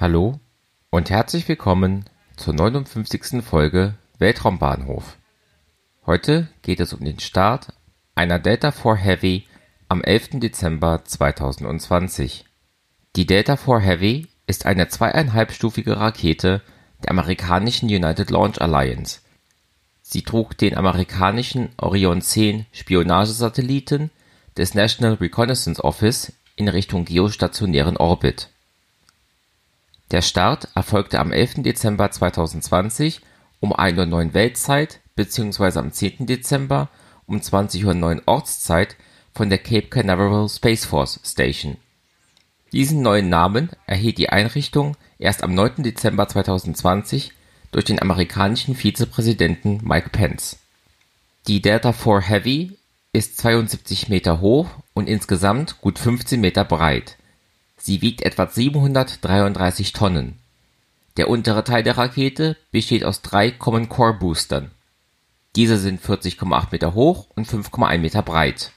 Hallo 0.00 0.40
und 0.88 1.10
herzlich 1.10 1.46
willkommen 1.46 2.06
zur 2.34 2.54
59. 2.54 3.44
Folge 3.44 3.96
Weltraumbahnhof. 4.16 5.18
Heute 6.06 6.48
geht 6.62 6.80
es 6.80 6.94
um 6.94 7.04
den 7.04 7.20
Start 7.20 7.74
einer 8.14 8.38
Delta 8.38 8.68
IV 8.68 8.96
Heavy 8.96 9.46
am 9.90 10.02
11. 10.02 10.40
Dezember 10.40 11.04
2020. 11.04 12.46
Die 13.14 13.26
Delta 13.26 13.52
IV 13.52 13.84
Heavy 13.84 14.28
ist 14.46 14.64
eine 14.64 14.88
zweieinhalbstufige 14.88 15.98
Rakete 15.98 16.62
der 17.04 17.10
amerikanischen 17.10 17.90
United 17.90 18.30
Launch 18.30 18.58
Alliance. 18.58 19.20
Sie 20.00 20.22
trug 20.22 20.56
den 20.56 20.78
amerikanischen 20.78 21.72
Orion 21.76 22.22
10 22.22 22.64
Spionagesatelliten 22.72 24.10
des 24.56 24.72
National 24.72 25.16
Reconnaissance 25.16 25.84
Office 25.84 26.32
in 26.56 26.68
Richtung 26.68 27.04
geostationären 27.04 27.98
Orbit. 27.98 28.48
Der 30.10 30.22
Start 30.22 30.66
erfolgte 30.74 31.20
am 31.20 31.30
11. 31.30 31.62
Dezember 31.62 32.10
2020 32.10 33.20
um 33.60 33.72
1:09 33.72 34.12
Uhr 34.12 34.34
Weltzeit 34.34 35.00
bzw. 35.14 35.78
am 35.78 35.92
10. 35.92 36.26
Dezember 36.26 36.88
um 37.26 37.38
20:09 37.40 38.16
Uhr 38.16 38.22
Ortszeit 38.26 38.96
von 39.32 39.50
der 39.50 39.58
Cape 39.58 39.86
Canaveral 39.86 40.48
Space 40.48 40.84
Force 40.84 41.20
Station. 41.24 41.76
Diesen 42.72 43.02
neuen 43.02 43.28
Namen 43.28 43.70
erhielt 43.86 44.18
die 44.18 44.30
Einrichtung 44.30 44.96
erst 45.20 45.44
am 45.44 45.54
9. 45.54 45.84
Dezember 45.84 46.26
2020 46.26 47.32
durch 47.70 47.84
den 47.84 48.02
amerikanischen 48.02 48.74
Vizepräsidenten 48.74 49.80
Mike 49.84 50.10
Pence. 50.10 50.58
Die 51.46 51.62
Delta 51.62 51.90
IV 51.90 52.28
Heavy 52.28 52.76
ist 53.12 53.38
72 53.38 54.08
Meter 54.08 54.40
hoch 54.40 54.70
und 54.92 55.08
insgesamt 55.08 55.80
gut 55.80 56.00
15 56.00 56.40
Meter 56.40 56.64
breit. 56.64 57.16
Sie 57.80 58.02
wiegt 58.02 58.22
etwa 58.22 58.46
733 58.46 59.92
Tonnen. 59.92 60.38
Der 61.16 61.28
untere 61.28 61.64
Teil 61.64 61.82
der 61.82 61.98
Rakete 61.98 62.56
besteht 62.70 63.04
aus 63.04 63.22
drei 63.22 63.50
Common 63.50 63.88
Core 63.88 64.14
Boostern. 64.14 64.70
Diese 65.56 65.78
sind 65.78 66.00
40,8 66.00 66.68
Meter 66.70 66.94
hoch 66.94 67.26
und 67.34 67.48
5,1 67.48 67.98
Meter 67.98 68.22
breit. 68.22 68.70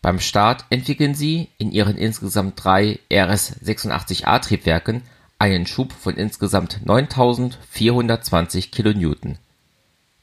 Beim 0.00 0.18
Start 0.18 0.64
entwickeln 0.70 1.14
sie 1.14 1.48
in 1.58 1.70
ihren 1.72 1.96
insgesamt 1.96 2.64
drei 2.64 2.98
RS-86A 3.10 4.40
Triebwerken 4.40 5.02
einen 5.38 5.66
Schub 5.66 5.92
von 5.92 6.16
insgesamt 6.16 6.80
9420 6.84 8.72
kN. 8.72 9.38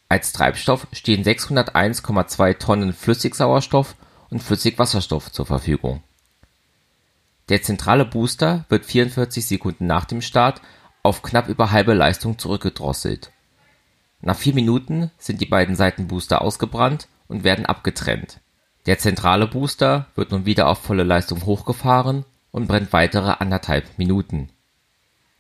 Als 0.10 0.34
Treibstoff 0.34 0.88
stehen 0.92 1.24
601,2 1.24 2.58
Tonnen 2.58 2.94
Flüssigsauerstoff 2.94 3.96
und 4.30 4.42
Flüssigwasserstoff 4.42 5.32
zur 5.32 5.46
Verfügung. 5.46 6.02
Der 7.50 7.62
zentrale 7.62 8.06
Booster 8.06 8.66
wird 8.70 8.86
44 8.86 9.46
Sekunden 9.46 9.86
nach 9.86 10.06
dem 10.06 10.22
Start 10.22 10.62
auf 11.04 11.22
knapp 11.22 11.48
über 11.48 11.72
halbe 11.72 11.94
Leistung 11.94 12.40
zurückgedrosselt. 12.40 13.32
Nach 14.22 14.36
vier 14.36 14.56
Minuten 14.56 15.12
sind 15.20 15.42
die 15.42 15.46
beiden 15.46 15.76
Seitenbooster 15.76 16.42
ausgebrannt 16.42 17.08
und 17.28 17.44
werden 17.44 17.68
abgetrennt. 17.68 18.40
Der 18.88 18.98
zentrale 18.98 19.46
Booster 19.46 20.08
wird 20.16 20.32
nun 20.32 20.46
wieder 20.46 20.68
auf 20.68 20.80
volle 20.80 21.04
Leistung 21.04 21.46
hochgefahren 21.46 22.26
und 22.52 22.68
brennt 22.68 22.94
weitere 22.94 23.36
anderthalb 23.40 23.98
Minuten. 23.98 24.50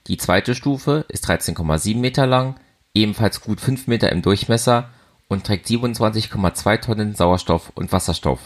Die 0.07 0.17
zweite 0.17 0.53
Stufe 0.53 1.05
ist 1.07 1.27
13,7 1.27 1.97
Meter 1.97 2.27
lang, 2.27 2.55
ebenfalls 2.93 3.41
gut 3.41 3.59
5 3.59 3.87
Meter 3.87 4.11
im 4.11 4.21
Durchmesser 4.21 4.89
und 5.27 5.45
trägt 5.45 5.67
27,2 5.67 6.81
Tonnen 6.81 7.15
Sauerstoff 7.15 7.71
und 7.73 7.91
Wasserstoff. 7.91 8.39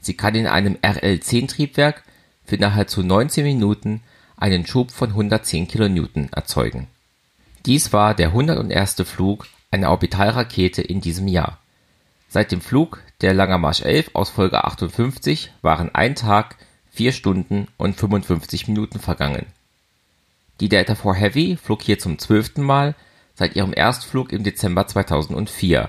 Sie 0.00 0.16
kann 0.16 0.34
in 0.34 0.46
einem 0.46 0.78
RL-10-Triebwerk 0.82 2.02
für 2.44 2.56
nahezu 2.56 3.02
19 3.02 3.44
Minuten 3.44 4.02
einen 4.36 4.66
Schub 4.66 4.90
von 4.90 5.10
110 5.10 5.68
kN 5.68 6.28
erzeugen. 6.32 6.88
Dies 7.64 7.92
war 7.92 8.14
der 8.14 8.28
101. 8.28 9.02
Flug 9.04 9.46
einer 9.70 9.90
Orbitalrakete 9.90 10.82
in 10.82 11.00
diesem 11.00 11.28
Jahr. 11.28 11.58
Seit 12.28 12.50
dem 12.50 12.60
Flug 12.60 13.02
der 13.20 13.34
Langer 13.34 13.58
Marsch 13.58 13.82
11 13.82 14.10
aus 14.14 14.30
Folge 14.30 14.64
58 14.64 15.52
waren 15.62 15.94
ein 15.94 16.14
Tag, 16.14 16.56
4 16.92 17.12
Stunden 17.12 17.68
und 17.76 17.96
55 17.96 18.68
Minuten 18.68 18.98
vergangen. 18.98 19.46
Die 20.60 20.68
Delta 20.68 20.92
IV 20.92 21.14
Heavy 21.14 21.56
flog 21.56 21.82
hier 21.82 21.98
zum 21.98 22.18
zwölften 22.18 22.62
Mal 22.62 22.94
seit 23.34 23.56
ihrem 23.56 23.72
Erstflug 23.72 24.32
im 24.32 24.44
Dezember 24.44 24.86
2004. 24.86 25.88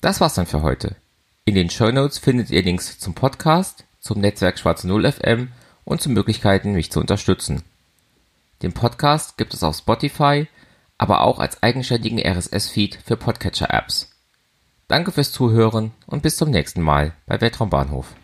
Das 0.00 0.20
war's 0.20 0.34
dann 0.34 0.46
für 0.46 0.62
heute. 0.62 0.96
In 1.44 1.54
den 1.54 1.70
Show 1.70 1.90
Notes 1.90 2.18
findet 2.18 2.50
ihr 2.50 2.62
Links 2.62 2.98
zum 2.98 3.14
Podcast, 3.14 3.84
zum 4.02 4.20
Netzwerk 4.20 4.58
Schwarze 4.58 4.86
Null 4.86 5.10
FM 5.10 5.48
und 5.84 6.02
zu 6.02 6.10
Möglichkeiten, 6.10 6.72
mich 6.72 6.92
zu 6.92 7.00
unterstützen. 7.00 7.62
Den 8.60 8.74
Podcast 8.74 9.38
gibt 9.38 9.54
es 9.54 9.62
auf 9.62 9.76
Spotify, 9.76 10.46
aber 10.98 11.22
auch 11.22 11.38
als 11.38 11.62
eigenständigen 11.62 12.18
RSS-Feed 12.18 12.98
für 13.04 13.16
Podcatcher-Apps. 13.16 14.10
Danke 14.88 15.12
fürs 15.12 15.32
Zuhören 15.32 15.92
und 16.06 16.22
bis 16.22 16.36
zum 16.36 16.50
nächsten 16.50 16.82
Mal 16.82 17.14
bei 17.26 17.40
Weltraumbahnhof. 17.40 18.14